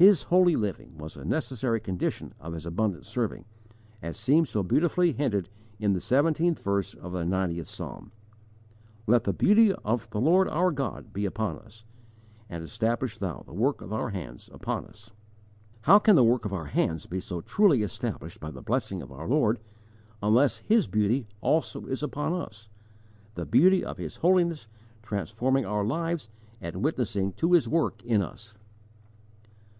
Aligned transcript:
His 0.00 0.22
holy 0.22 0.56
living 0.56 0.96
was 0.96 1.14
a 1.14 1.26
necessary 1.26 1.78
condition 1.78 2.32
of 2.40 2.54
his 2.54 2.64
abundant 2.64 3.04
serving, 3.04 3.44
as 4.00 4.16
seems 4.16 4.48
so 4.48 4.62
beautifully 4.62 5.12
hinted 5.12 5.50
in 5.78 5.92
the 5.92 6.00
seventeenth 6.00 6.58
verse 6.58 6.94
of 6.94 7.12
the 7.12 7.26
ninetieth 7.26 7.68
Psalm: 7.68 8.10
"Let 9.06 9.24
the 9.24 9.34
beauty 9.34 9.74
of 9.84 10.08
the 10.08 10.18
Lord 10.18 10.48
our 10.48 10.70
God 10.72 11.12
be 11.12 11.26
upon 11.26 11.58
us, 11.58 11.84
And 12.48 12.64
establish 12.64 13.18
Thou 13.18 13.42
the 13.46 13.52
work 13.52 13.82
of 13.82 13.92
our 13.92 14.08
hands 14.08 14.48
upon 14.54 14.86
us." 14.86 15.10
How 15.82 15.98
can 15.98 16.16
the 16.16 16.24
work 16.24 16.46
of 16.46 16.52
our 16.54 16.68
hands 16.68 17.04
be 17.04 17.20
truly 17.44 17.82
established 17.82 18.40
by 18.40 18.50
the 18.50 18.62
blessing 18.62 19.02
of 19.02 19.12
our 19.12 19.28
Lord, 19.28 19.58
unless 20.22 20.62
His 20.66 20.86
beauty 20.86 21.28
also 21.42 21.84
is 21.84 22.02
upon 22.02 22.32
us 22.32 22.70
the 23.34 23.44
beauty 23.44 23.84
of 23.84 23.98
His 23.98 24.16
holiness 24.16 24.66
transforming 25.02 25.66
our 25.66 25.84
lives 25.84 26.30
and 26.58 26.82
witnessing 26.82 27.32
to 27.32 27.52
His 27.52 27.68
work 27.68 28.02
in 28.02 28.22
us? 28.22 28.54